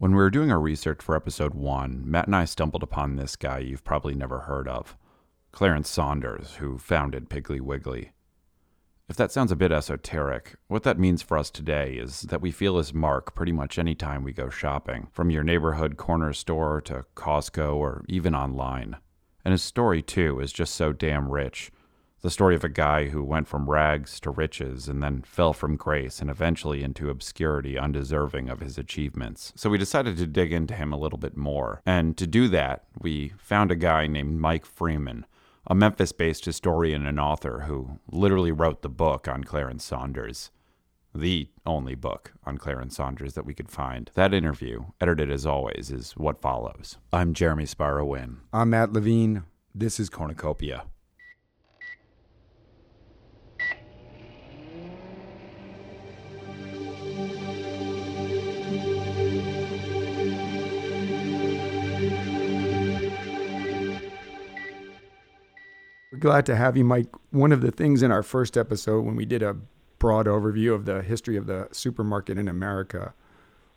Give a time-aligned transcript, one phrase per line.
[0.00, 3.36] When we were doing our research for episode one, Matt and I stumbled upon this
[3.36, 4.96] guy you've probably never heard of
[5.52, 8.12] Clarence Saunders, who founded Piggly Wiggly.
[9.10, 12.50] If that sounds a bit esoteric, what that means for us today is that we
[12.50, 16.80] feel his mark pretty much any time we go shopping, from your neighborhood corner store
[16.86, 18.96] to Costco or even online.
[19.44, 21.70] And his story, too, is just so damn rich.
[22.22, 25.76] The story of a guy who went from rags to riches and then fell from
[25.76, 29.54] grace and eventually into obscurity undeserving of his achievements.
[29.56, 31.80] So we decided to dig into him a little bit more.
[31.86, 35.24] And to do that, we found a guy named Mike Freeman
[35.66, 40.50] a Memphis based historian and author who literally wrote the book on Clarence Saunders.
[41.14, 44.10] The only book on Clarence Saunders that we could find.
[44.14, 46.98] That interview, edited as always, is what follows.
[47.12, 48.38] I'm Jeremy Sparrow Wynn.
[48.52, 49.44] I'm Matt Levine.
[49.74, 50.84] This is Cornucopia.
[66.20, 67.08] Glad to have you, Mike.
[67.30, 69.56] One of the things in our first episode, when we did a
[69.98, 73.14] broad overview of the history of the supermarket in America,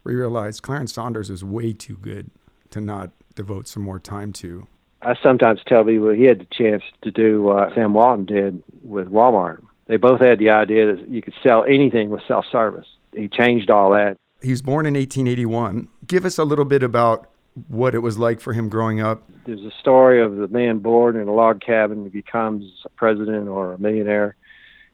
[0.03, 2.29] we realized Clarence Saunders is way too good
[2.69, 4.67] to not devote some more time to.
[5.01, 9.09] I sometimes tell people he had the chance to do what Sam Walton did with
[9.09, 9.61] Walmart.
[9.87, 12.87] They both had the idea that you could sell anything with self service.
[13.13, 14.17] He changed all that.
[14.41, 15.87] He was born in 1881.
[16.07, 17.29] Give us a little bit about
[17.67, 19.23] what it was like for him growing up.
[19.45, 23.47] There's a story of the man born in a log cabin who becomes a president
[23.47, 24.35] or a millionaire.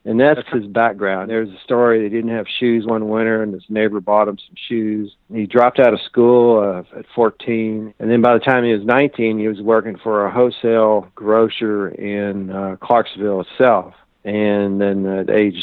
[0.05, 1.29] And that's his background.
[1.29, 4.55] There's a story they didn't have shoes one winter, and his neighbor bought him some
[4.55, 5.13] shoes.
[5.31, 8.85] He dropped out of school uh, at 14, and then by the time he was
[8.85, 13.93] 19, he was working for a wholesale grocer in uh, Clarksville itself.
[14.23, 15.61] And then at age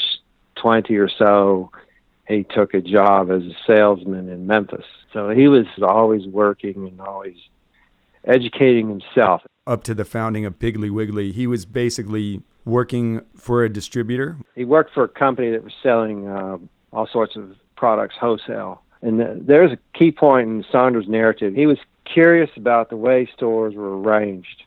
[0.56, 1.70] 20 or so,
[2.28, 4.84] he took a job as a salesman in Memphis.
[5.12, 7.36] So he was always working and always
[8.24, 9.42] educating himself.
[9.66, 14.36] Up to the founding of Piggly Wiggly, he was basically working for a distributor.
[14.55, 16.58] He worked for a company that was selling uh,
[16.92, 18.83] all sorts of products wholesale.
[19.02, 21.55] And there's a key point in Saunders' narrative.
[21.55, 24.64] He was curious about the way stores were arranged.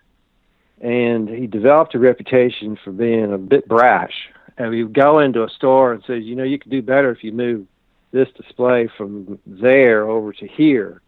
[0.81, 4.29] And he developed a reputation for being a bit brash
[4.59, 7.23] and we go into a store and says, you know, you could do better if
[7.23, 7.65] you move
[8.11, 11.01] this display from there over to here.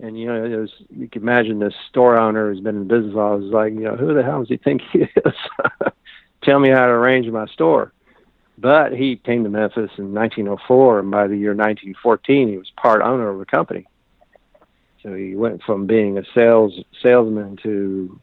[0.00, 3.40] And you know, was, you can imagine this store owner who's been in business all
[3.40, 5.34] his like, you know, who the hell does he think he is?
[6.42, 7.92] Tell me how to arrange my store.
[8.56, 13.02] But he came to Memphis in 1904, and by the year 1914, he was part
[13.02, 13.86] owner of the company.
[15.02, 18.20] So he went from being a sales salesman to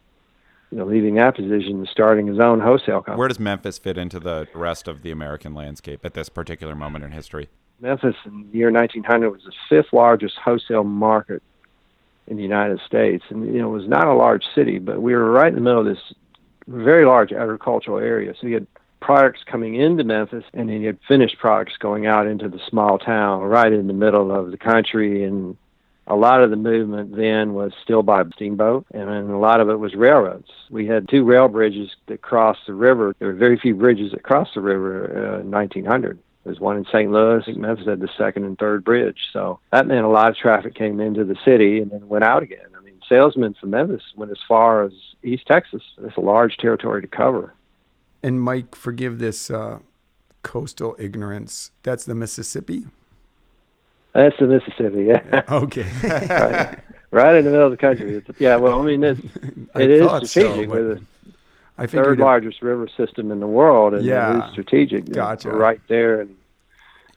[0.75, 3.17] you know, leaving that position and starting his own wholesale company.
[3.17, 7.05] Where does Memphis fit into the rest of the American landscape at this particular moment
[7.05, 7.47] in history?
[7.79, 11.41] Memphis in the year 1900 was the fifth largest wholesale market
[12.27, 13.23] in the United States.
[13.29, 15.61] And, you know, it was not a large city, but we were right in the
[15.61, 16.13] middle of this
[16.67, 18.33] very large agricultural area.
[18.37, 18.67] So you had
[18.99, 22.97] products coming into Memphis, and then you had finished products going out into the small
[22.97, 25.23] town right in the middle of the country.
[25.23, 25.55] And
[26.07, 29.79] a lot of the movement then was still by steamboat, and a lot of it
[29.79, 30.49] was railroads.
[30.69, 33.15] We had two rail bridges that crossed the river.
[33.19, 36.19] There were very few bridges that crossed the river uh, in 1900.
[36.43, 37.11] There's one in St.
[37.11, 37.43] Louis.
[37.55, 39.17] Memphis had the second and third bridge.
[39.33, 42.43] So that meant a lot of traffic came into the city and then went out
[42.43, 42.67] again.
[42.77, 44.93] I mean, salesmen from Memphis went as far as
[45.23, 45.81] East Texas.
[46.03, 47.55] It's a large territory to cover.
[48.21, 49.79] And Mike, forgive this uh,
[50.43, 51.71] coastal ignorance.
[51.81, 52.85] That's the Mississippi?
[54.15, 55.03] That's the Mississippi.
[55.03, 55.41] Yeah.
[55.49, 55.85] Okay.
[56.01, 56.79] right,
[57.11, 58.15] right, in the middle of the country.
[58.15, 58.55] It's, yeah.
[58.55, 59.19] Well, I mean, it's,
[59.75, 60.69] it is strategic.
[60.69, 60.99] So, We're
[61.77, 64.37] the third largest river system in the world, and yeah.
[64.37, 65.05] it is strategic.
[65.11, 65.49] Gotcha.
[65.49, 66.35] Right there, and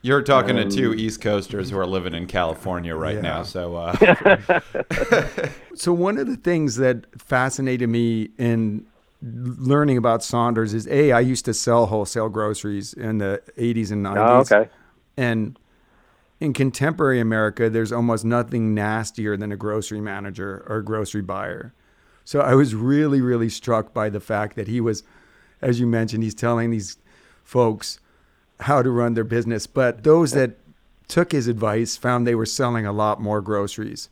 [0.02, 3.20] you're talking um, to two East Coasters who are living in California right yeah.
[3.20, 3.42] now.
[3.44, 4.60] So, uh.
[5.74, 8.86] so one of the things that fascinated me in
[9.22, 14.04] learning about Saunders is a I used to sell wholesale groceries in the 80s and
[14.04, 14.16] 90s.
[14.52, 14.70] Oh, okay.
[15.16, 15.58] And
[16.40, 21.74] in contemporary America, there's almost nothing nastier than a grocery manager or a grocery buyer.
[22.24, 25.02] So I was really, really struck by the fact that he was,
[25.60, 26.98] as you mentioned, he's telling these
[27.42, 27.98] folks
[28.60, 29.66] how to run their business.
[29.66, 30.58] But those that
[31.08, 34.10] took his advice found they were selling a lot more groceries.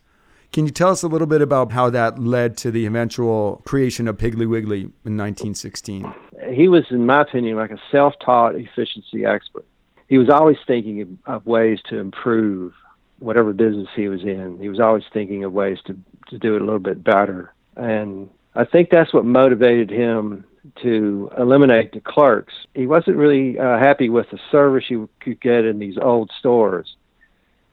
[0.51, 4.07] Can you tell us a little bit about how that led to the eventual creation
[4.07, 6.11] of Piggly Wiggly in 1916?
[6.53, 9.65] He was, in my opinion, like a self taught efficiency expert
[10.07, 12.73] he was always thinking of, ways to improve
[13.19, 14.57] whatever business he was in.
[14.61, 15.97] He was always thinking of ways to
[16.29, 20.43] to do it a little bit better, and I think that's what motivated him
[20.81, 22.53] to eliminate the clerks.
[22.73, 26.95] He wasn't really uh, happy with the service you could get in these old stores.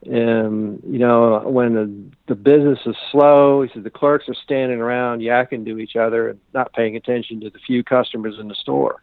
[0.03, 1.91] And, you know, when the
[2.27, 6.29] the business is slow, he said the clerks are standing around yakking to each other
[6.29, 9.01] and not paying attention to the few customers in the store.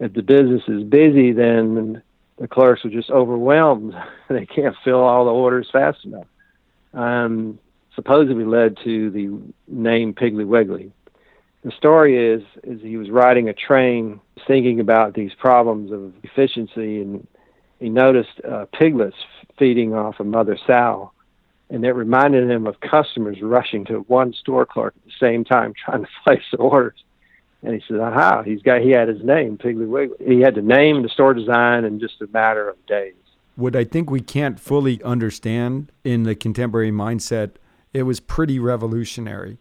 [0.00, 2.02] If the business is busy, then
[2.38, 3.94] the clerks are just overwhelmed.
[4.28, 6.26] they can't fill all the orders fast enough.
[6.92, 7.58] Um,
[7.94, 10.92] supposedly led to the name Piggly Wiggly.
[11.64, 17.00] The story is is he was riding a train, thinking about these problems of efficiency,
[17.00, 17.26] and
[17.80, 19.16] he noticed uh, piglets
[19.58, 21.10] feeding off a mother sow,
[21.70, 25.72] and it reminded him of customers rushing to one store clerk at the same time
[25.84, 27.02] trying to place orders.
[27.62, 28.42] And he said, "Aha!
[28.42, 30.16] He's got he had his name, Piggly Wiggly.
[30.26, 33.14] He had the name, the store design, in just a matter of days."
[33.56, 37.52] What I think we can't fully understand in the contemporary mindset,
[37.94, 39.58] it was pretty revolutionary.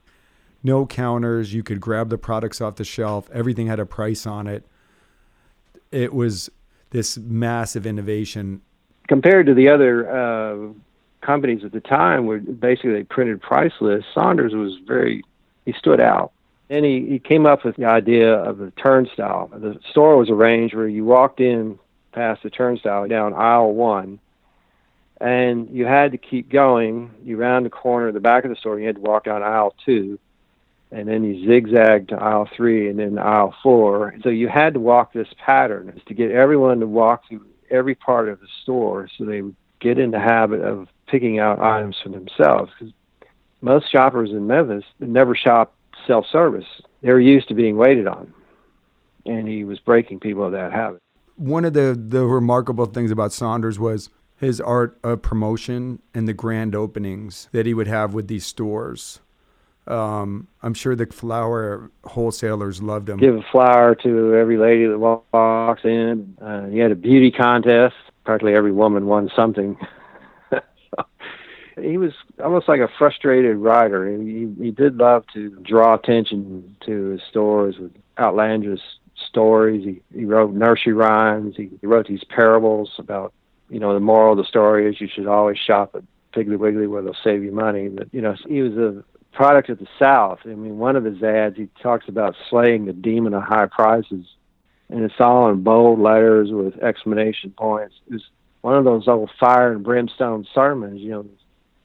[0.61, 3.29] No counters, you could grab the products off the shelf.
[3.31, 4.65] Everything had a price on it.
[5.91, 6.49] It was
[6.89, 8.61] this massive innovation
[9.07, 10.73] compared to the other uh,
[11.21, 15.23] companies at the time, where basically they printed price lists, Saunders was very
[15.65, 16.31] he stood out.
[16.69, 19.49] And he, he came up with the idea of the turnstile.
[19.53, 21.77] The store was arranged where you walked in
[22.11, 24.19] past the turnstile down aisle one,
[25.21, 27.11] and you had to keep going.
[27.23, 29.43] You round the corner at the back of the store, you had to walk down
[29.43, 30.17] aisle two,
[30.91, 34.15] and then you zigzagged to aisle three, and then aisle four.
[34.23, 38.29] So you had to walk this pattern to get everyone to walk through every part
[38.29, 42.09] of the store so they would get in the habit of picking out items for
[42.09, 42.71] themselves.
[42.79, 42.93] Because
[43.61, 45.73] most shoppers in Memphis never shop
[46.07, 46.65] self service,
[47.01, 48.33] they're used to being waited on.
[49.25, 50.99] And he was breaking people of that habit.
[51.35, 56.33] One of the, the remarkable things about Saunders was his art of promotion and the
[56.33, 59.19] grand openings that he would have with these stores.
[59.87, 63.17] Um, I'm sure the flower wholesalers loved him.
[63.17, 66.35] Give a flower to every lady that walks in.
[66.41, 67.95] Uh, he had a beauty contest.
[68.23, 69.77] Practically every woman won something.
[71.81, 72.13] he was
[72.43, 74.07] almost like a frustrated writer.
[74.17, 78.81] He, he did love to draw attention to his stores with outlandish
[79.29, 79.83] stories.
[79.83, 81.55] He, he wrote nursery rhymes.
[81.57, 83.33] He, he wrote these parables about,
[83.69, 86.87] you know, the moral of the story is you should always shop at Piggly Wiggly
[86.87, 87.89] where they'll save you money.
[87.89, 90.39] But, you know, he was a product of the South.
[90.45, 94.25] I mean, one of his ads, he talks about slaying the demon of high prices,
[94.89, 97.95] and it's all in bold letters with exclamation points.
[98.09, 98.23] It's
[98.61, 101.25] one of those old fire and brimstone sermons, you know.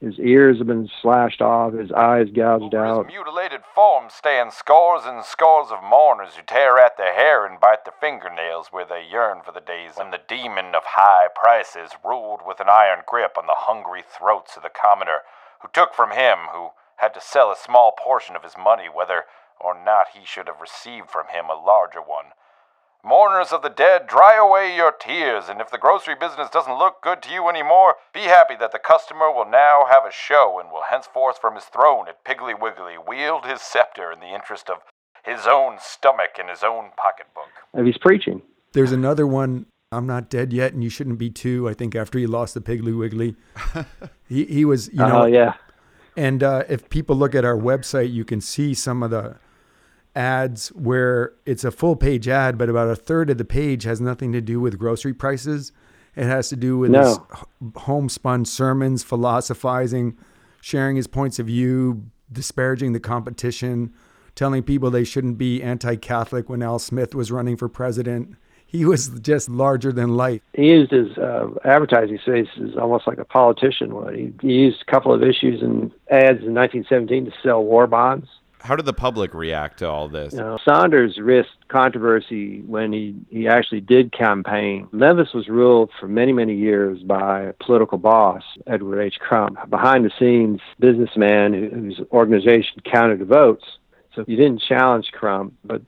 [0.01, 3.05] His ears have been slashed off, his eyes gouged Over out.
[3.05, 7.59] His mutilated form stand scores and scores of mourners who tear at their hair and
[7.59, 11.91] bite their fingernails where they yearn for the days when the demon of high prices
[12.03, 15.21] ruled with an iron grip on the hungry throats of the commoner,
[15.61, 19.25] who took from him, who had to sell a small portion of his money, whether
[19.59, 22.33] or not he should have received from him a larger one.
[23.03, 27.01] Mourners of the dead, dry away your tears, and if the grocery business doesn't look
[27.01, 30.71] good to you anymore, be happy that the customer will now have a show and
[30.71, 34.83] will henceforth from his throne at Piggly Wiggly wield his scepter in the interest of
[35.23, 37.49] his own stomach and his own pocketbook.
[37.73, 38.43] If he's preaching.
[38.73, 39.65] There's another one.
[39.91, 41.67] I'm not dead yet, and you shouldn't be too.
[41.67, 43.35] I think after he lost the Piggly Wiggly,
[44.29, 45.55] he he was you know Oh, yeah.
[46.15, 49.37] And uh, if people look at our website, you can see some of the
[50.15, 54.01] ads where it's a full page ad, but about a third of the page has
[54.01, 55.71] nothing to do with grocery prices.
[56.15, 57.01] It has to do with No.
[57.03, 57.19] his
[57.77, 60.17] homespun sermons, philosophizing,
[60.61, 63.93] sharing his points of view, disparaging the competition,
[64.35, 68.35] telling people they shouldn't be anti Catholic when Al Smith was running for president.
[68.65, 70.41] He was just larger than life.
[70.53, 74.15] He used his uh, advertising space as almost like a politician would.
[74.15, 78.27] He, he used a couple of issues and ads in 1917 to sell war bonds.
[78.63, 80.33] How did the public react to all this?
[80.33, 84.87] You know, Saunders risked controversy when he, he actually did campaign.
[84.91, 89.19] Memphis was ruled for many, many years by a political boss, Edward H.
[89.19, 93.65] Crump, behind the scenes businessman whose organization counted the votes.
[94.15, 95.81] So you didn't challenge Crump, but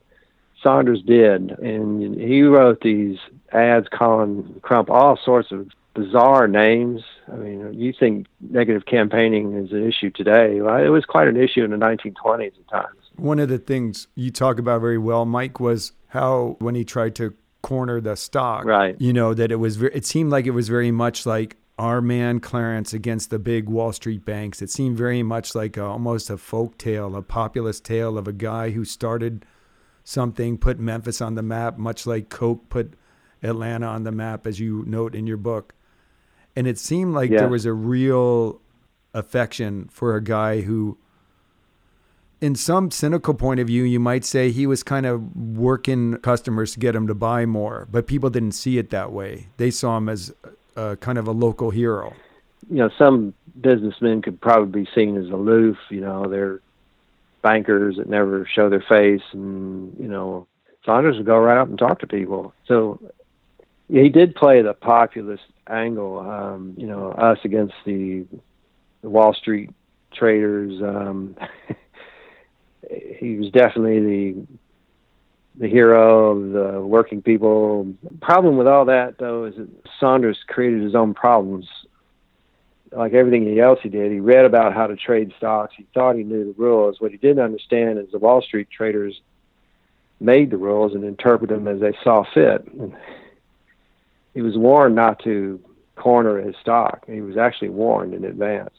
[0.64, 1.52] Saunders did.
[1.60, 3.18] And he wrote these
[3.52, 7.02] ads calling Crump all sorts of bizarre names.
[7.32, 10.62] I mean, you think negative campaigning is an issue today.
[10.62, 12.98] Well, it was quite an issue in the 1920s at times.
[13.16, 17.16] One of the things you talk about very well, Mike, was how when he tried
[17.16, 18.96] to corner the stock, Right.
[19.00, 19.82] You know that it was.
[19.82, 23.92] It seemed like it was very much like our man Clarence against the big Wall
[23.92, 24.62] Street banks.
[24.62, 28.34] It seemed very much like a, almost a folk tale, a populist tale of a
[28.34, 29.46] guy who started
[30.04, 32.94] something, put Memphis on the map, much like Coke put
[33.42, 35.74] Atlanta on the map, as you note in your book.
[36.56, 37.40] And it seemed like Yeah.
[37.40, 38.62] there was a real
[39.14, 40.98] affection for a guy who
[42.42, 46.74] in some cynical point of view, you might say he was kind of working customers
[46.74, 49.48] to get him to buy more, but people didn't see it that way.
[49.56, 50.34] They saw him as
[50.76, 52.14] a, kind of a local hero.
[52.70, 55.78] you know, some businessmen could probably be seen as aloof.
[55.90, 56.60] You know, they're
[57.44, 60.48] bankers that never show their face, and you know,
[60.86, 62.54] Saunders would go right up and talk to people.
[62.68, 63.00] So
[63.90, 66.20] he did play the populist angle.
[66.20, 68.26] Um, you know, us against the,
[69.02, 69.70] the Wall Street
[70.14, 70.82] traders.
[70.82, 71.36] Um,
[73.20, 74.48] he was definitely the
[75.56, 77.94] the hero of the working people.
[78.22, 79.70] Problem with all that though is that
[80.00, 81.68] Saunders created his own problems.
[82.96, 85.74] Like everything else he did, he read about how to trade stocks.
[85.76, 87.00] He thought he knew the rules.
[87.00, 89.20] What he didn't understand is the Wall Street traders
[90.20, 92.68] made the rules and interpreted them as they saw fit.
[94.34, 95.60] He was warned not to
[95.96, 97.06] corner his stock.
[97.08, 98.74] He was actually warned in advance.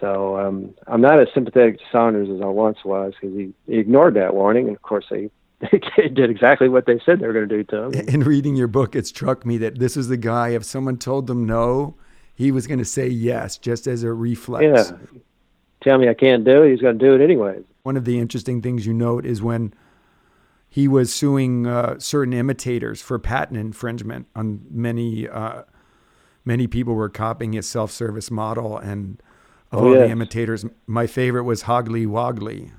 [0.00, 3.78] So um, I'm not as sympathetic to Saunders as I once was because he, he
[3.78, 5.30] ignored that warning, and of course they,
[5.96, 8.08] they did exactly what they said they were going to do to him.
[8.08, 10.50] In reading your book, it struck me that this is the guy.
[10.50, 11.96] If someone told them no,
[12.38, 14.62] he was going to say yes, just as a reflex.
[14.64, 14.96] Yeah.
[15.82, 16.70] Tell me I can't do it.
[16.70, 17.64] He's going to do it anyways.
[17.82, 19.74] One of the interesting things you note is when
[20.68, 25.28] he was suing uh, certain imitators for patent infringement on many.
[25.28, 25.62] Uh,
[26.44, 29.20] many people were copying his self-service model and
[29.72, 30.06] of Oh, all yes.
[30.06, 30.64] the imitators.
[30.86, 32.70] My favorite was Hoggly Woggly.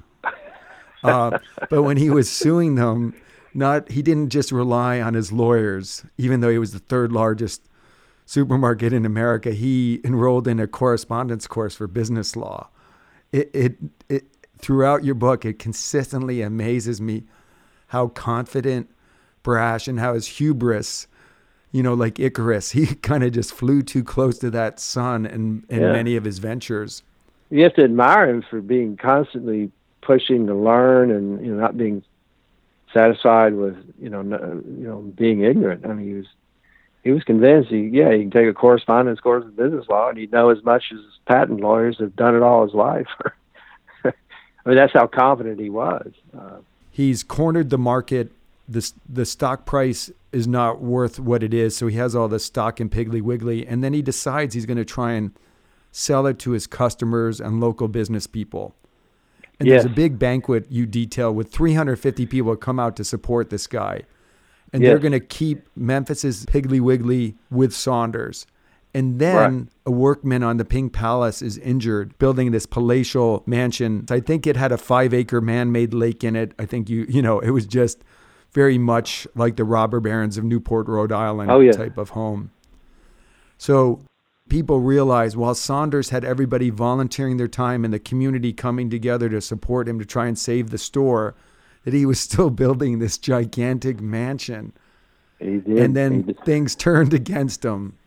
[1.04, 1.38] Uh,
[1.70, 3.14] but when he was suing them,
[3.54, 7.62] not he didn't just rely on his lawyers, even though he was the third largest
[8.30, 9.54] supermarket in America.
[9.54, 12.70] He enrolled in a correspondence course for business law.
[13.32, 14.26] It, it, it
[14.60, 17.24] throughout your book, it consistently amazes me
[17.88, 18.88] how confident,
[19.42, 21.08] brash, and how his hubris
[21.72, 25.64] you know, like Icarus, he kind of just flew too close to that sun in,
[25.70, 25.92] in Yeah.
[25.92, 27.04] many of his ventures.
[27.52, 29.72] You have to admire him for being constantly
[30.02, 32.04] pushing to learn and you know not being
[32.94, 35.86] satisfied with you know no, you know being ignorant.
[35.86, 36.28] I mean, he was
[37.04, 40.18] he was convinced he yeah he can take a correspondence course in business law and
[40.18, 43.08] he'd know as much as patent lawyers have done it all his life.
[44.04, 44.12] I
[44.66, 46.12] mean, that's how confident he was.
[46.38, 46.58] Uh,
[46.92, 48.32] He's cornered the market.
[48.68, 51.76] The, the stock price is not worth what it is.
[51.78, 53.66] So he has all the stock in Piggly Wiggly.
[53.66, 55.32] And then he decides he's going to try and
[55.92, 58.76] sell it to his customers and local business people.
[59.60, 59.84] And Yes.
[59.84, 64.04] there's a big banquet you detail with 350 people come out to support this guy.
[64.74, 68.46] And they're going to keep Memphis's Piggly Wiggly with Saunders.
[68.94, 69.68] And then Right.
[69.86, 74.06] a workman on the Pink Palace is injured building this palatial mansion.
[74.10, 76.54] I think it had a five acre man made lake in it.
[76.58, 78.00] I think you, you know, it was just
[78.52, 81.72] very much like the robber barons of Newport, Rhode Island Oh, yeah.
[81.72, 82.50] type of home.
[83.58, 84.00] So
[84.50, 89.42] people realized while Saunders had everybody volunteering their time and the community coming together to
[89.42, 91.36] support him to try and save the store,
[91.86, 94.74] that he was still building this gigantic mansion.
[95.40, 97.98] And he then things turned against him.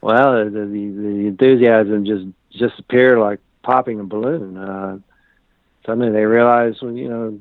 [0.00, 4.58] Well, the, the the enthusiasm just just appeared like popping a balloon.
[4.58, 4.98] Uh,
[5.86, 7.40] suddenly they realized, well, you know,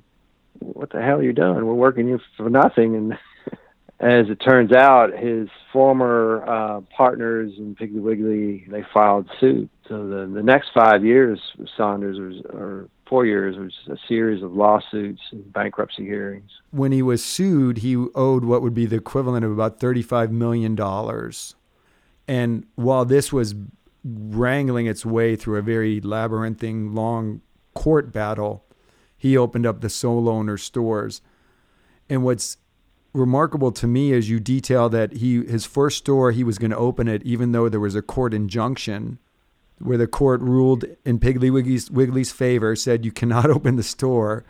[0.59, 1.65] what the hell are you doing?
[1.65, 2.95] We're working you for nothing.
[2.95, 3.13] And
[3.99, 9.69] as it turns out, his former uh, partners in Piggly Wiggly they filed suit.
[9.89, 11.39] So the the next five years,
[11.75, 16.49] Saunders was or four years was a series of lawsuits and bankruptcy hearings.
[16.71, 20.77] When he was sued, he owed what would be the equivalent of about $35 million.
[22.27, 23.55] And while this was
[24.03, 27.41] wrangling its way through a very labyrinthine, long
[27.73, 28.65] court battle,
[29.17, 31.21] he opened up the sole owner stores.
[32.09, 32.57] And what's
[33.13, 36.77] remarkable to me is you detail that he his first store he was going to
[36.77, 39.19] open it even though there was a court injunction
[39.79, 44.45] where the court ruled in Piggly Wiggly's, Wiggly's favor, said you cannot open the store,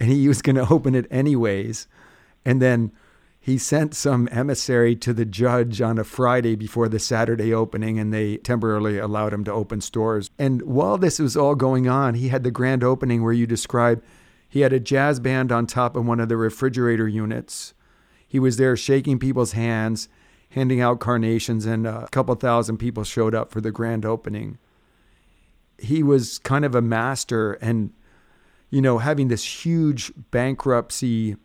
[0.00, 1.86] and he was going to open it anyways.
[2.44, 2.92] And then
[3.44, 8.12] he sent some emissary to the judge on a Friday before the Saturday opening, and
[8.12, 10.30] they temporarily allowed him to open stores.
[10.38, 14.00] And while this was all going on, he had the grand opening where you describe
[14.48, 17.74] he had a jazz band on top of one of the refrigerator units.
[18.28, 20.08] He was there shaking people's hands,
[20.50, 24.58] handing out carnations, and a couple thousand people showed up for the grand opening.
[25.82, 27.92] He was kind of a master, and
[28.70, 31.36] you know, having this huge bankruptcy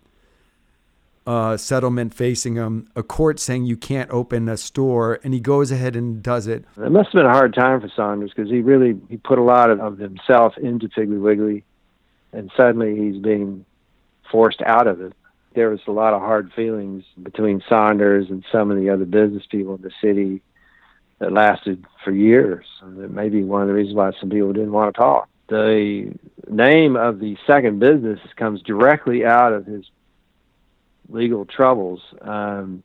[1.27, 5.71] uh, settlement facing him, a court saying you can't open a store, and he goes
[5.71, 6.63] ahead and does it.
[6.77, 9.43] It must have been a hard time for Saunders because he really he put a
[9.43, 11.65] lot of, of himself into Piggly Wiggly,
[12.31, 13.65] and suddenly he's being
[14.31, 15.13] forced out of it.
[15.53, 19.43] There was a lot of hard feelings between Saunders and some of the other business
[19.49, 20.41] people in the city
[21.19, 22.65] that lasted for years.
[22.81, 25.29] And that may be one of the reasons why some people didn't want to talk.
[25.49, 26.13] The
[26.49, 29.85] name of the second business comes directly out of his
[31.09, 32.01] legal troubles.
[32.21, 32.83] Um,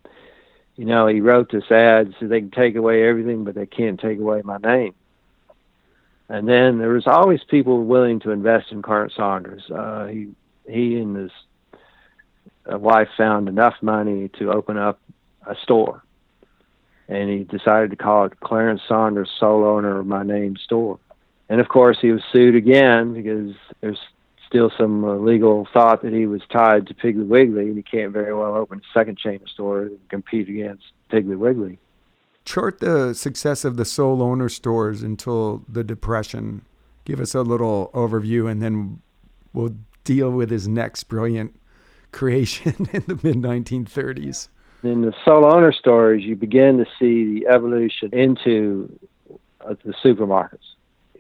[0.77, 4.01] you know, he wrote this ad so they can take away everything, but they can't
[4.01, 4.95] take away my name.
[6.29, 9.71] And then there was always people willing to invest in Clarence Saunders.
[9.71, 10.29] Uh, he
[10.67, 11.31] he and his
[12.73, 14.99] uh, wife found enough money to open up
[15.47, 16.03] a store,
[17.13, 20.99] and he decided to call it Clarence Saunders, sole owner of my name store.
[21.49, 23.99] And of course, he was sued again because there's
[24.47, 28.13] still some uh, legal thought that he was tied to Piggly Wiggly, and he can't
[28.13, 31.79] very well open a second chain of stores and compete against Piggly Wiggly.
[32.45, 36.63] Chart the success of the sole owner stores until the Depression.
[37.05, 39.03] Give us a little overview, and then
[39.53, 41.55] we'll deal with his next brilliant
[42.11, 44.49] creation in the mid 1930s.
[44.83, 48.99] In the sole owner stores, you begin to see the evolution into
[49.65, 50.59] uh, the supermarkets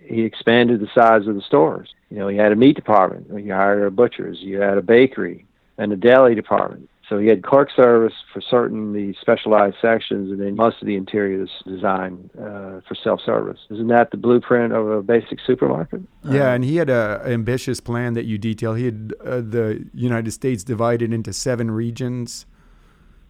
[0.04, 1.94] he expanded the size of the stores.
[2.10, 3.26] You know, he had a meat department.
[3.44, 4.38] You hired a butcher's.
[4.40, 5.46] You had a bakery
[5.78, 6.88] and a deli department.
[7.08, 10.96] So he had clerk service for certain the specialized sections, and then most of the
[10.96, 13.58] interior is designed uh, for self-service.
[13.70, 16.00] Isn't that the blueprint of a basic supermarket?
[16.24, 18.74] Yeah, and he had an ambitious plan that you detail.
[18.74, 22.46] He had uh, the United States divided into seven regions.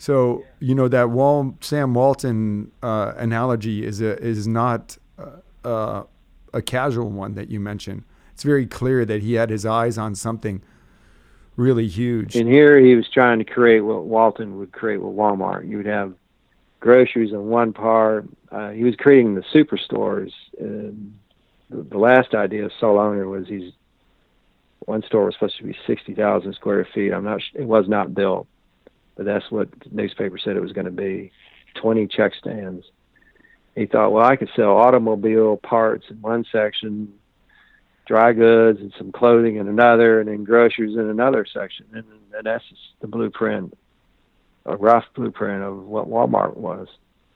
[0.02, 6.02] So you know that Wal- Sam Walton uh, analogy is a, is not uh, uh,
[6.52, 8.02] a casual one that you mentioned.
[8.32, 10.60] It's very clear that he had his eyes on something
[11.54, 12.34] really huge.
[12.34, 15.68] And here he was trying to create what Walton would create with Walmart.
[15.68, 16.14] You would have
[16.80, 18.28] groceries on one part.
[18.50, 20.32] Uh, he was creating the superstores.
[20.58, 20.92] The,
[21.70, 23.72] the last idea of sole owner was he's
[24.80, 27.12] one store was supposed to be sixty thousand square feet.
[27.12, 27.40] I'm not.
[27.54, 28.48] It was not built,
[29.16, 31.32] but that's what the newspaper said it was going to be.
[31.74, 32.84] Twenty check stands
[33.74, 37.12] he thought, well, I could sell automobile parts in one section,
[38.06, 41.86] dry goods and some clothing in another, and then groceries in another section.
[41.92, 42.04] And,
[42.36, 42.64] and that's
[43.00, 43.76] the blueprint,
[44.66, 46.88] a rough blueprint of what Walmart was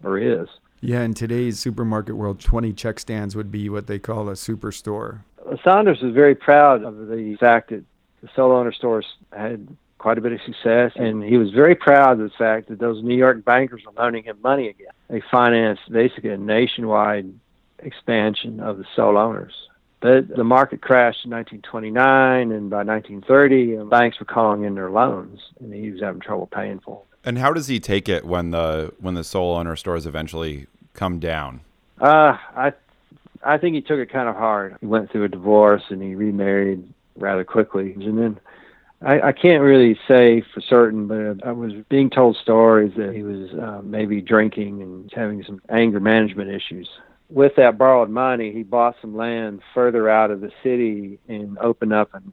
[0.04, 0.48] or is.
[0.82, 5.20] Yeah, in today's supermarket world, 20 check stands would be what they call a superstore.
[5.64, 7.82] Saunders was very proud of the fact that
[8.22, 12.12] the sole owner stores had quite a bit of success, and he was very proud
[12.12, 14.92] of the fact that those New York bankers were loaning him money again.
[15.08, 17.32] They financed basically a nationwide
[17.78, 19.54] expansion of the sole owners.
[20.00, 25.40] But the market crashed in 1929, and by 1930, banks were calling in their loans,
[25.58, 27.06] and he was having trouble paying for them.
[27.24, 31.18] And how does he take it when the when the sole owner stores eventually come
[31.18, 31.60] down?
[32.00, 32.72] Uh, I
[33.42, 34.76] I think he took it kind of hard.
[34.80, 38.38] He went through a divorce and he remarried rather quickly, and then
[39.02, 43.22] I, I can't really say for certain, but I was being told stories that he
[43.22, 46.88] was uh, maybe drinking and having some anger management issues.
[47.28, 51.92] With that borrowed money, he bought some land further out of the city and opened
[51.92, 52.32] up an,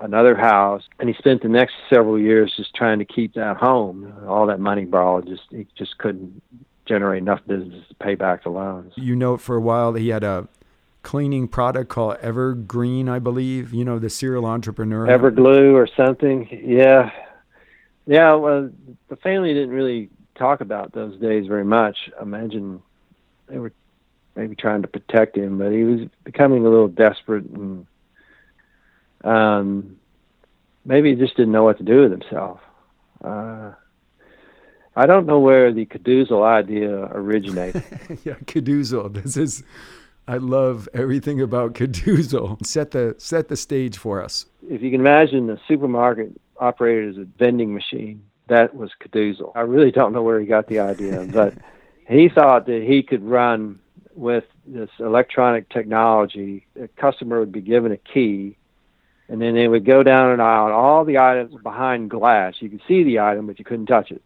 [0.00, 0.82] another house.
[0.98, 4.12] And he spent the next several years just trying to keep that home.
[4.26, 6.42] All that money borrowed, just he just couldn't
[6.86, 8.92] generate enough business to pay back the loans.
[8.96, 10.48] You know, for a while he had a
[11.02, 13.72] cleaning product called Evergreen, I believe.
[13.72, 15.06] You know, the serial entrepreneur.
[15.06, 16.48] Everglue or something.
[16.64, 17.10] Yeah.
[18.06, 18.70] Yeah, well,
[19.08, 21.96] the family didn't really talk about those days very much.
[22.18, 22.82] I imagine
[23.46, 23.72] they were
[24.34, 27.86] maybe trying to protect him, but he was becoming a little desperate and
[29.24, 29.96] um,
[30.84, 32.60] maybe he just didn't know what to do with himself.
[33.22, 33.72] Uh,
[34.94, 37.84] I don't know where the Keedoozle idea originated.
[38.24, 39.12] yeah, Keedoozle.
[39.22, 39.62] This is
[40.28, 42.64] I love everything about Keedoozle.
[42.66, 44.46] Set the set the stage for us.
[44.68, 49.52] If you can imagine the supermarket operated as a vending machine, that was Keedoozle.
[49.54, 51.54] I really don't know where he got the idea, but
[52.08, 53.80] he thought that he could run
[54.14, 56.66] with this electronic technology.
[56.80, 58.56] A customer would be given a key,
[59.28, 62.54] and then they would go down an aisle, and all the items were behind glass.
[62.60, 64.22] You could see the item, but you couldn't touch it.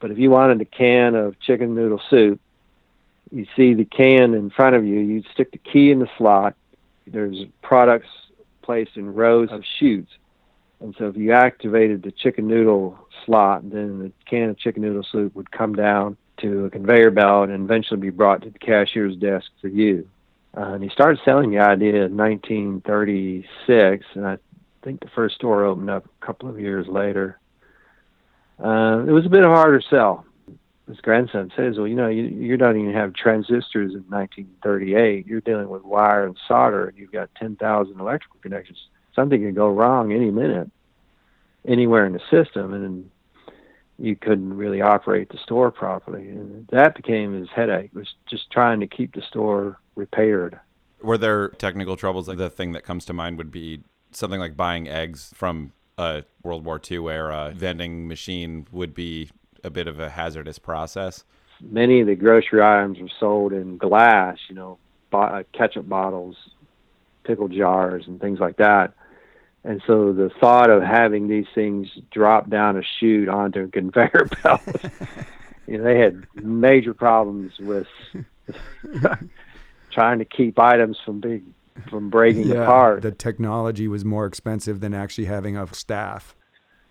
[0.00, 2.40] But if you wanted a can of chicken noodle soup,
[3.30, 6.54] you see the can in front of you, you stick the key in the slot.
[7.06, 8.08] There's products
[8.62, 10.10] placed in rows of chutes.
[10.80, 15.06] And so if you activated the chicken noodle slot, then the can of chicken noodle
[15.10, 19.16] soup would come down to a conveyor belt and eventually be brought to the cashier's
[19.16, 20.08] desk for you.
[20.56, 24.38] Uh, and he started selling the idea in 1936, and I
[24.82, 27.38] think the first store opened up a couple of years later.
[28.62, 30.24] Uh, it was a bit of harder sell
[30.88, 35.26] his grandson says, well, you know, you, you don't even have transistors in 1938.
[35.26, 38.78] You're dealing with wire and solder, and you've got 10,000 electrical connections.
[39.14, 40.70] Something can go wrong any minute,
[41.66, 43.10] anywhere in the system, and
[43.98, 46.28] you couldn't really operate the store properly.
[46.28, 50.58] And that became his headache, was just trying to keep the store repaired.
[51.00, 52.28] Were there technical troubles?
[52.28, 56.24] Like the thing that comes to mind would be something like buying eggs from a
[56.42, 59.30] World War II era vending machine would be
[59.64, 61.24] a bit of a hazardous process.
[61.60, 64.78] Many of the grocery items were sold in glass, you know,
[65.12, 66.36] uh, ketchup bottles,
[67.24, 68.92] pickle jars, and things like that.
[69.64, 74.28] And so the thought of having these things drop down a chute onto a conveyor
[74.42, 74.60] belt,
[75.66, 77.86] you know, they had major problems with
[79.90, 81.54] trying to keep items from being
[81.88, 83.02] from breaking apart.
[83.02, 86.36] The technology was more expensive than actually having a staff.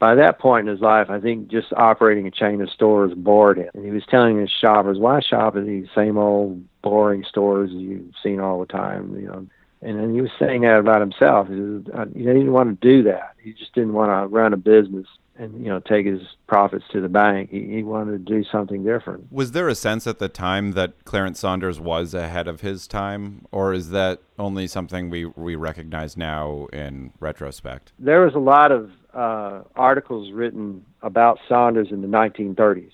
[0.03, 3.57] By that point in his life, I think just operating a chain of stores bored
[3.57, 3.69] him.
[3.73, 8.13] And he was telling his shoppers, "Why shop at these same old boring stores you've
[8.21, 9.47] seen all the time?" You know,
[9.81, 11.47] and then he was saying that about himself.
[11.47, 13.35] He, was, uh, he didn't want to do that.
[13.41, 16.99] He just didn't want to run a business and you know take his profits to
[16.99, 17.49] the bank.
[17.49, 19.31] He, he wanted to do something different.
[19.31, 23.45] Was there a sense at the time that Clarence Saunders was ahead of his time,
[23.53, 27.93] or is that only something we we recognize now in retrospect?
[27.97, 32.91] There was a lot of uh, articles written about Saunders in the 1930s.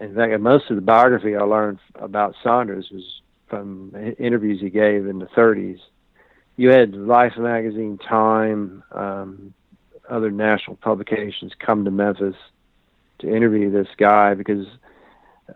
[0.00, 5.06] In fact, most of the biography I learned about Saunders was from interviews he gave
[5.06, 5.78] in the 30s.
[6.56, 9.54] You had Life magazine, Time, um,
[10.08, 12.36] other national publications come to Memphis
[13.20, 14.66] to interview this guy because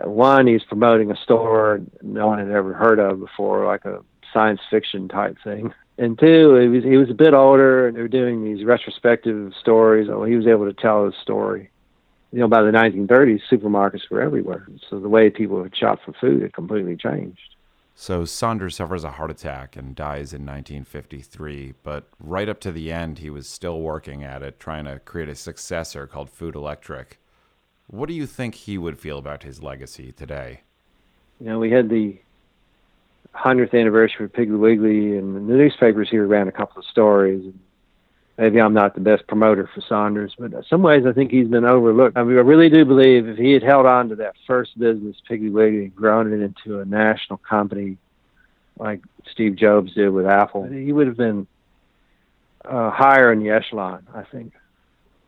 [0.00, 4.60] one, he's promoting a store no one had ever heard of before, like a science
[4.70, 5.72] fiction type thing.
[5.98, 9.52] And two, he was he was a bit older, and they were doing these retrospective
[9.60, 10.08] stories.
[10.08, 11.70] Oh, he was able to tell his story.
[12.32, 16.12] You know, by the 1930s, supermarkets were everywhere, so the way people would shop for
[16.12, 17.56] food had completely changed.
[17.96, 22.92] So Saunders suffers a heart attack and dies in 1953, but right up to the
[22.92, 27.18] end, he was still working at it, trying to create a successor called Food Electric.
[27.88, 30.60] What do you think he would feel about his legacy today?
[31.40, 32.20] You know, we had the
[33.34, 37.52] 100th anniversary of Piggly Wiggly, and the newspapers here ran a couple of stories.
[38.36, 41.48] Maybe I'm not the best promoter for Saunders, but in some ways I think he's
[41.48, 42.16] been overlooked.
[42.16, 45.16] I mean, I really do believe if he had held on to that first business,
[45.28, 47.98] Piggly Wiggly, and grown it into a national company
[48.78, 51.48] like Steve Jobs did with Apple, he would have been
[52.64, 54.52] uh, higher in the echelon, I think.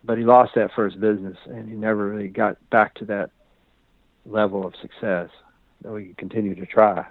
[0.05, 3.31] But he lost that first business, and he never really got back to that
[4.25, 5.29] level of success.
[5.83, 7.07] Though he continued to try.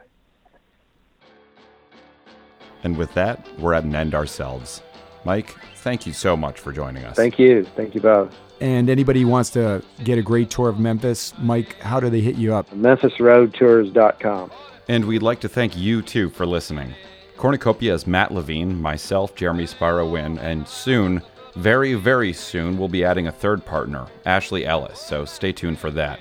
[2.84, 4.82] And with that, we're at an end ourselves.
[5.26, 7.16] Mike, thank you so much for joining us.
[7.16, 7.66] Thank you.
[7.76, 8.34] Thank you both.
[8.62, 12.20] And anybody who wants to get a great tour of Memphis, Mike, how do they
[12.20, 12.70] hit you up?
[12.72, 14.52] MemphisRoadTours.com.
[14.88, 16.94] And we'd like to thank you too for listening.
[17.38, 21.22] Cornucopia is Matt Levine, myself, Jeremy Spiro Wynn, and soon,
[21.56, 25.90] very, very soon, we'll be adding a third partner, Ashley Ellis, so stay tuned for
[25.92, 26.20] that.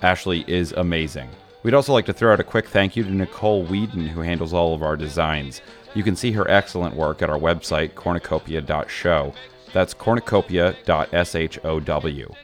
[0.00, 1.28] Ashley is amazing.
[1.64, 4.54] We'd also like to throw out a quick thank you to Nicole Whedon, who handles
[4.54, 5.60] all of our designs.
[5.94, 9.32] You can see her excellent work at our website, cornucopia.show.
[9.72, 12.36] That's cornucopia.show.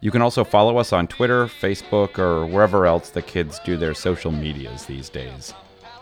[0.00, 3.94] You can also follow us on Twitter, Facebook, or wherever else the kids do their
[3.94, 5.54] social medias these days.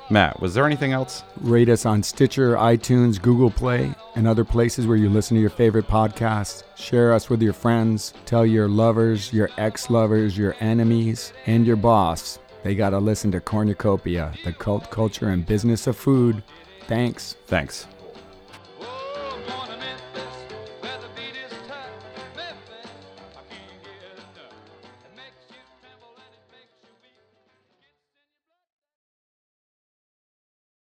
[0.08, 1.22] Matt, was there anything else?
[1.40, 5.50] Rate us on Stitcher, iTunes, Google Play, and other places where you listen to your
[5.50, 6.64] favorite podcasts.
[6.76, 8.12] Share us with your friends.
[8.26, 13.32] Tell your lovers, your ex lovers, your enemies, and your boss they got to listen
[13.32, 16.42] to Cornucopia, the cult culture and business of food.
[16.90, 17.36] Thanks.
[17.46, 17.86] Thanks.